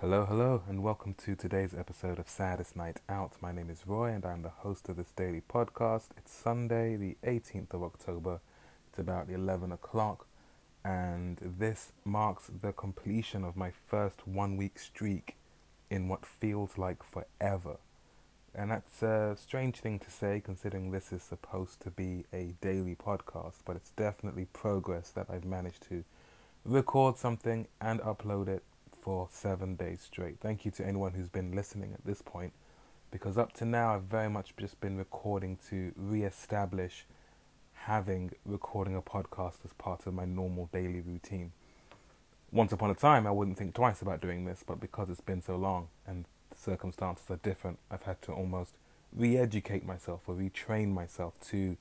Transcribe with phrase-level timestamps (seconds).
[0.00, 3.32] Hello, hello, and welcome to today's episode of Saddest Night Out.
[3.40, 6.08] My name is Roy, and I'm the host of this daily podcast.
[6.18, 8.40] It's Sunday, the 18th of October.
[8.90, 10.26] It's about 11 o'clock,
[10.84, 15.36] and this marks the completion of my first one week streak
[15.88, 17.78] in what feels like forever.
[18.54, 22.96] And that's a strange thing to say considering this is supposed to be a daily
[22.96, 26.04] podcast, but it's definitely progress that I've managed to
[26.66, 28.62] record something and upload it
[29.06, 30.40] for seven days straight.
[30.40, 32.52] Thank you to anyone who's been listening at this point,
[33.12, 37.06] because up to now I've very much just been recording to re-establish
[37.84, 41.52] having recording a podcast as part of my normal daily routine.
[42.50, 45.40] Once upon a time, I wouldn't think twice about doing this, but because it's been
[45.40, 48.74] so long and the circumstances are different, I've had to almost
[49.12, 51.76] re-educate myself or retrain myself to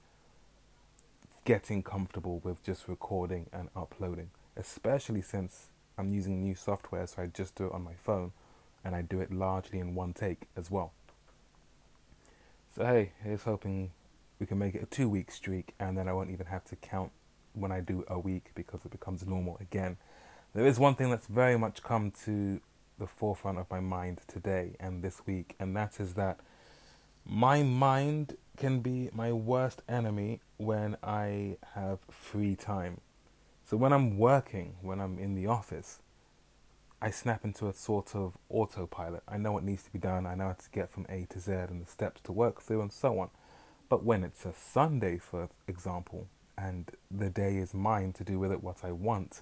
[1.44, 7.28] getting comfortable with just recording and uploading, especially since I'm using new software, so I
[7.28, 8.32] just do it on my phone
[8.84, 10.92] and I do it largely in one take as well.
[12.76, 13.92] So, hey, here's hoping
[14.40, 16.76] we can make it a two week streak and then I won't even have to
[16.76, 17.12] count
[17.54, 19.98] when I do a week because it becomes normal again.
[20.54, 22.62] There is one thing that's very much come to
[23.00, 26.40] the forefront of my mind today and this week, and that is that
[27.26, 33.02] my mind can be my worst enemy when I have free time.
[33.66, 36.00] So when I'm working, when I'm in the office,
[37.02, 39.24] I snap into a sort of autopilot.
[39.28, 40.28] I know what needs to be done.
[40.28, 42.82] I know how to get from A to Z and the steps to work through
[42.82, 43.30] and so on.
[43.90, 48.52] But when it's a Sunday, for example, and the day is mine to do with
[48.52, 49.42] it what I want,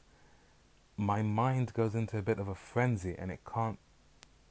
[0.96, 3.78] my mind goes into a bit of a frenzy and it can't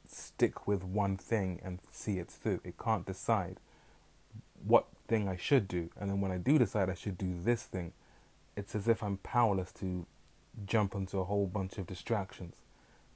[0.07, 2.61] stick with one thing and see it through.
[2.62, 3.59] It can't decide
[4.62, 5.89] what thing I should do.
[5.98, 7.92] And then when I do decide I should do this thing,
[8.56, 10.06] it's as if I'm powerless to
[10.67, 12.55] jump onto a whole bunch of distractions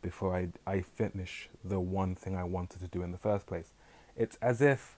[0.02, 3.72] before I, I finish the one thing I wanted to do in the first place.
[4.16, 4.96] It's as if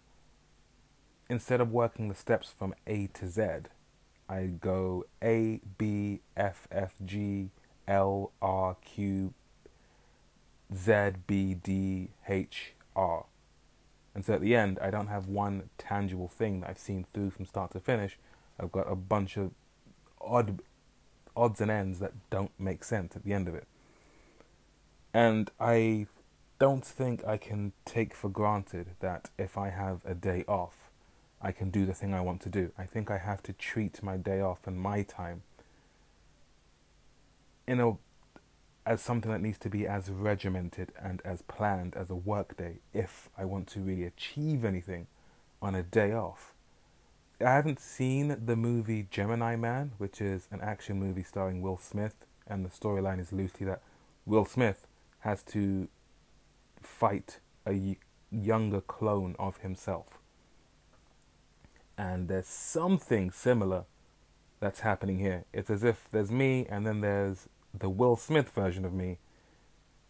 [1.29, 3.43] instead of working the steps from A to Z,
[4.29, 7.51] I go A, B, F, F, G,
[7.87, 9.33] L, R, Q,
[10.75, 13.25] Z, B, D, H, R.
[14.15, 17.31] And so at the end, I don't have one tangible thing that I've seen through
[17.31, 18.19] from start to finish.
[18.61, 19.53] I've got a bunch of
[20.21, 20.61] odd
[21.37, 23.67] odds and ends that don't make sense at the end of it.
[25.15, 26.07] And I
[26.59, 30.91] don't think I can take for granted that if I have a day off,
[31.41, 32.73] I can do the thing I want to do.
[32.77, 35.43] I think I have to treat my day off and my time
[37.67, 37.97] in a
[38.85, 42.79] as something that needs to be as regimented and as planned as a work day
[42.95, 45.09] if I want to really achieve anything
[45.61, 46.55] on a day off.
[47.41, 52.17] I haven't seen the movie Gemini Man, which is an action movie starring Will Smith,
[52.49, 53.81] and the storyline is loosely that
[54.27, 54.89] Will Smith
[55.21, 55.87] has to
[56.83, 57.97] fight a
[58.33, 60.19] younger clone of himself.
[61.97, 63.85] And there's something similar
[64.59, 65.45] that's happening here.
[65.53, 69.19] It's as if there's me, and then there's the Will Smith version of me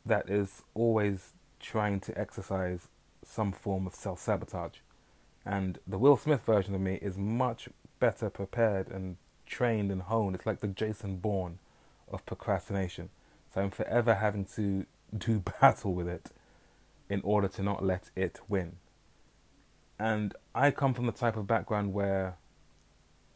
[0.07, 2.89] that is always trying to exercise
[3.23, 4.79] some form of self sabotage.
[5.49, 7.71] And the Will Smith version of me is much
[8.01, 9.17] better prepared and
[9.47, 10.35] trained and honed.
[10.37, 11.59] It's like the Jason Bourne
[12.07, 13.09] of procrastination.
[13.55, 14.85] So I'm forever having to
[15.17, 16.31] do battle with it
[17.09, 18.77] in order to not let it win.
[19.99, 22.37] And I come from the type of background where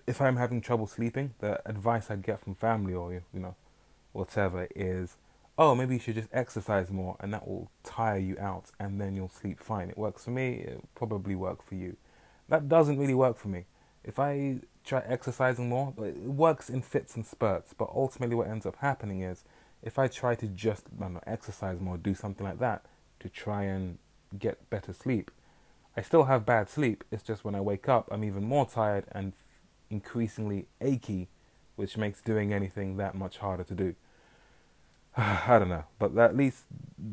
[0.07, 3.57] if I'm having trouble sleeping, the advice I'd get from family or you know
[4.13, 5.17] whatever is,
[5.63, 9.15] oh, maybe you should just exercise more and that will tire you out and then
[9.15, 9.89] you'll sleep fine.
[9.89, 11.97] It works for me, it probably work for you.
[12.49, 13.67] That doesn't really work for me.
[14.03, 18.67] If I try exercising more, it works in fits and spurts, but ultimately what ends
[18.67, 19.45] up happening is
[19.85, 22.85] if I try to just I know, exercise more, do something like that
[23.21, 23.99] to try and
[24.37, 25.31] get better sleep,
[25.97, 27.05] I still have bad sleep.
[27.13, 29.33] It's just when I wake up, I'm even more tired and
[29.91, 31.29] increasingly achy,
[31.77, 33.95] which makes doing anything that much harder to do.
[35.17, 36.65] I don't know, but at least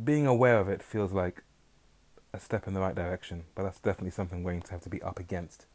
[0.03, 1.43] being aware of it feels like
[2.33, 3.43] a step in the right direction.
[3.55, 5.65] But that's definitely something we're going to have to be up against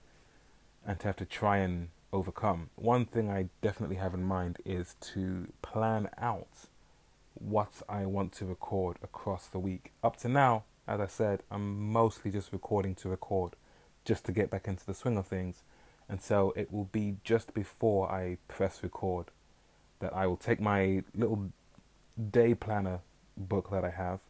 [0.87, 2.71] and to have to try and overcome.
[2.77, 6.69] One thing I definitely have in mind is to plan out
[7.35, 9.93] what I want to record across the week.
[10.03, 13.57] Up to now, as I said, I'm mostly just recording to record,
[14.05, 15.63] just to get back into the swing of things.
[16.09, 19.27] And so it will be just before I press record
[20.01, 21.51] that I will take my little
[22.31, 23.01] day planner
[23.37, 24.21] book that I have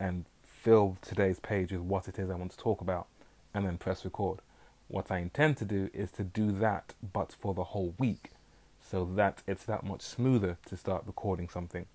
[0.00, 3.06] and fill today's page with what it is I want to talk about
[3.54, 4.40] and then press record.
[4.88, 8.30] What I intend to do is to do that, but for the whole week,
[8.80, 11.86] so that it's that much smoother to start recording something.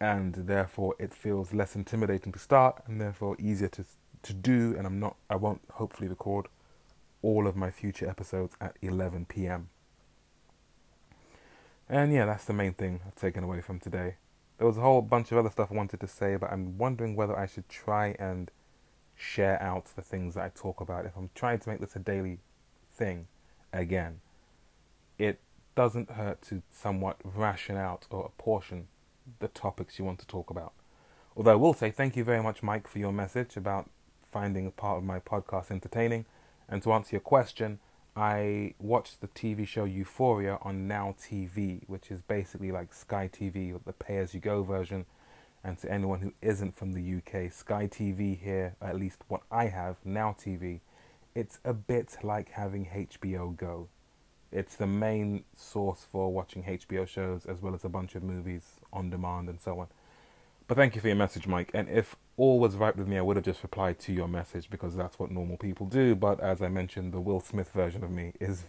[0.00, 3.84] and therefore it feels less intimidating to start, and therefore easier to
[4.22, 4.74] to do.
[4.76, 6.46] And I'm not, I won't hopefully record
[7.22, 9.68] all of my future episodes at 11 p.m.
[11.90, 14.14] And yeah, that's the main thing I've taken away from today.
[14.58, 17.16] There was a whole bunch of other stuff I wanted to say, but I'm wondering
[17.16, 18.48] whether I should try and
[19.16, 21.04] share out the things that I talk about.
[21.04, 22.38] If I'm trying to make this a daily
[22.88, 23.26] thing
[23.72, 24.20] again,
[25.18, 25.40] it
[25.74, 28.86] doesn't hurt to somewhat ration out or apportion
[29.40, 30.72] the topics you want to talk about.
[31.36, 33.90] Although I will say thank you very much, Mike, for your message about
[34.30, 36.24] finding a part of my podcast entertaining.
[36.68, 37.80] And to answer your question,
[38.16, 43.78] I watched the TV show Euphoria on Now TV, which is basically like Sky TV,
[43.84, 45.06] the pay as you go version.
[45.62, 49.66] And to anyone who isn't from the UK, Sky TV here, at least what I
[49.66, 50.80] have, Now TV,
[51.34, 53.88] it's a bit like having HBO Go.
[54.50, 58.80] It's the main source for watching HBO shows as well as a bunch of movies
[58.92, 59.86] on demand and so on.
[60.66, 61.70] But thank you for your message, Mike.
[61.74, 64.70] And if all was right with me, I would have just replied to your message
[64.70, 66.14] because that's what normal people do.
[66.14, 68.64] But as I mentioned, the Will Smith version of me is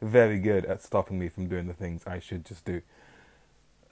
[0.00, 2.82] very good at stopping me from doing the things I should just do.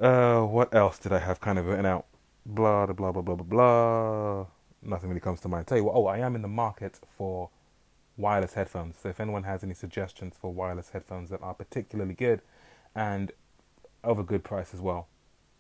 [0.01, 2.07] Uh, what else did I have kind of written out?
[2.45, 4.47] Blah, blah, blah, blah, blah, blah.
[4.83, 5.69] Nothing really comes to mind.
[5.69, 7.51] Tell you what, oh, I am in the market for
[8.17, 8.97] wireless headphones.
[9.01, 12.41] So if anyone has any suggestions for wireless headphones that are particularly good
[12.97, 13.31] and
[14.03, 15.07] of a good price as well,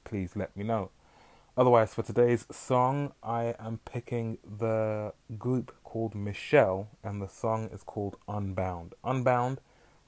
[0.02, 0.90] please let me know.
[1.56, 7.82] Otherwise, for today's song, I am picking the group called Michelle, and the song is
[7.82, 8.94] called Unbound.
[9.02, 9.60] Unbound,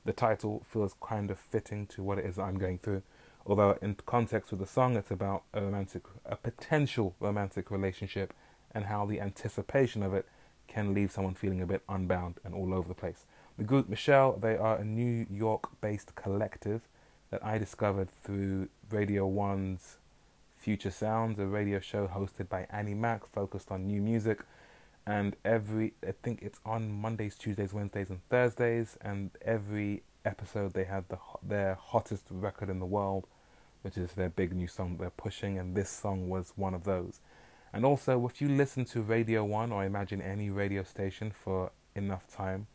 [0.05, 3.03] the title feels kind of fitting to what it is I'm going through.
[3.45, 8.33] Although, in context with the song, it's about a romantic, a potential romantic relationship,
[8.73, 10.27] and how the anticipation of it
[10.69, 13.27] can leave someone feeling a bit unbound and all over the place.
[13.59, 16.83] The group Michelle, they are a New York based collective
[17.31, 19.99] that I discovered through Radio 1's
[20.63, 24.45] Future Sounds, a radio show hosted by Annie Mac focused on new music.
[25.05, 28.97] And every, I think it's on Mondays, Tuesdays, Wednesdays, and Thursdays.
[29.01, 33.27] And every episode they had the their hottest record in the world,
[33.83, 35.59] which is their big new song they're pushing.
[35.59, 37.19] And this song was one of those.
[37.73, 42.29] And also, if you listen to Radio 1 or imagine any radio station for enough
[42.29, 42.69] time,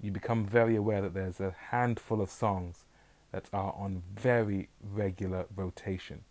[0.00, 2.86] you become very aware that there's a handful of songs
[3.32, 6.24] that are on very regular rotation.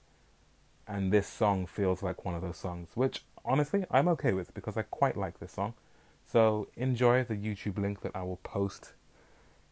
[0.87, 4.77] And this song feels like one of those songs, which honestly I'm okay with because
[4.77, 5.73] I quite like this song.
[6.25, 8.93] So enjoy the YouTube link that I will post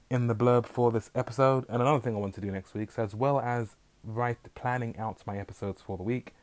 [0.10, 1.66] in the blurb for this episode.
[1.70, 4.98] And another thing I want to do next week, so as well as write planning
[4.98, 6.34] out my episodes for the week,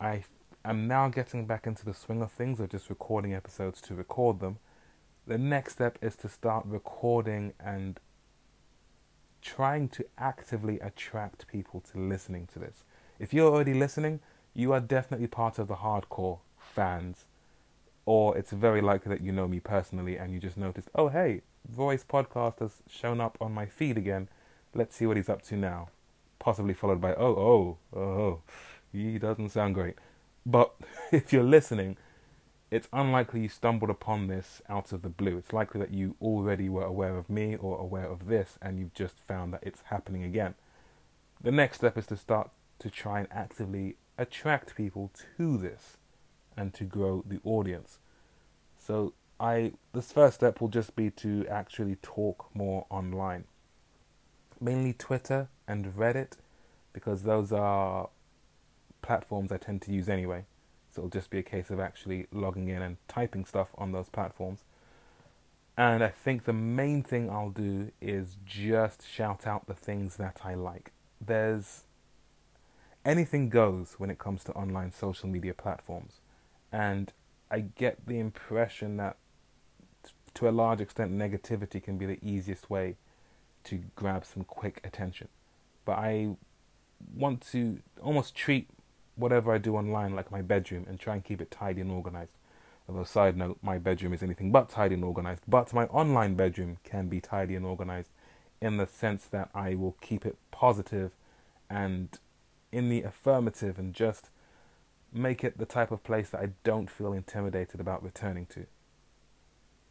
[0.00, 4.40] I'm now getting back into the swing of things of just recording episodes to record
[4.40, 4.58] them.
[5.26, 7.98] The next step is to start recording and
[9.40, 12.84] trying to actively attract people to listening to this.
[13.18, 14.20] If you're already listening,
[14.54, 17.26] you are definitely part of the hardcore fans,
[18.06, 21.42] or it's very likely that you know me personally and you just noticed, oh, hey,
[21.76, 24.28] Roy's podcast has shown up on my feed again.
[24.74, 25.88] Let's see what he's up to now.
[26.38, 28.40] Possibly followed by, oh, oh, oh,
[28.92, 29.94] he doesn't sound great.
[30.44, 30.74] But
[31.12, 31.96] if you're listening,
[32.70, 35.38] it's unlikely you stumbled upon this out of the blue.
[35.38, 38.94] It's likely that you already were aware of me or aware of this and you've
[38.94, 40.54] just found that it's happening again.
[41.40, 45.96] The next step is to start to try and actively attract people to this
[46.56, 47.98] and to grow the audience.
[48.78, 53.44] So I this first step will just be to actually talk more online.
[54.60, 56.32] Mainly Twitter and Reddit
[56.92, 58.08] because those are
[59.02, 60.44] platforms I tend to use anyway.
[60.90, 64.08] So it'll just be a case of actually logging in and typing stuff on those
[64.08, 64.60] platforms.
[65.76, 70.42] And I think the main thing I'll do is just shout out the things that
[70.44, 70.92] I like.
[71.20, 71.82] There's
[73.04, 76.20] anything goes when it comes to online social media platforms.
[76.72, 77.12] And
[77.50, 79.16] I get the impression that
[80.34, 82.96] to a large extent negativity can be the easiest way
[83.64, 85.28] to grab some quick attention.
[85.84, 86.36] But I
[87.14, 88.68] want to almost treat
[89.16, 92.32] whatever I do online, like my bedroom, and try and keep it tidy and organized.
[92.88, 96.78] Although, side note, my bedroom is anything but tidy and organized, but my online bedroom
[96.84, 98.10] can be tidy and organized
[98.60, 101.12] in the sense that I will keep it positive
[101.70, 102.18] and
[102.74, 104.30] in the affirmative and just
[105.12, 108.66] make it the type of place that I don't feel intimidated about returning to.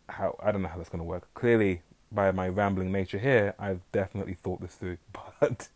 [0.10, 1.34] How I don't know how that's going to work.
[1.34, 4.98] Clearly, by my rambling nature here, I've definitely thought this through,
[5.40, 5.70] but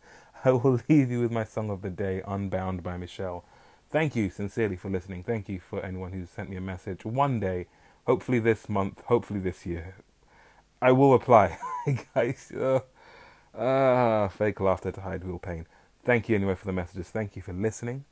[0.44, 3.44] I will leave you with my song of the day, Unbound by Michelle.
[3.90, 5.22] Thank you sincerely for listening.
[5.22, 7.04] Thank you for anyone who sent me a message.
[7.06, 7.66] One day,
[8.06, 9.96] hopefully this month, hopefully this year,
[10.80, 11.58] I will reply.
[12.14, 12.80] Guys, uh,
[13.58, 15.66] uh, fake laughter to hide real pain.
[16.08, 17.10] Thank you anyway for the messages.
[17.10, 18.06] Thank you for listening.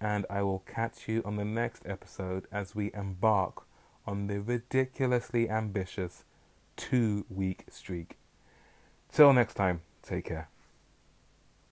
[0.00, 3.64] and I will catch you on the next episode as we embark
[4.06, 6.22] on the ridiculously ambitious
[6.76, 8.18] two week streak.
[9.12, 10.48] Till next time, take care.